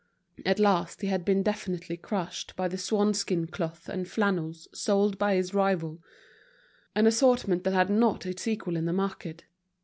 At 0.47 0.57
last 0.57 1.01
he 1.01 1.07
had 1.09 1.23
been 1.23 1.43
definitely 1.43 1.95
crushed 1.95 2.55
by 2.55 2.67
the 2.67 2.75
swanskin 2.75 3.45
cloth 3.45 3.87
and 3.87 4.07
flannels 4.07 4.67
sold 4.73 5.19
by 5.19 5.35
his 5.35 5.53
rival, 5.53 6.01
an 6.95 7.05
assortment 7.05 7.63
that 7.65 7.73
had 7.75 7.91
not 7.91 8.25
its 8.25 8.47
equal 8.47 8.75
in 8.77 8.85
the 8.85 8.93
market. 8.93 9.43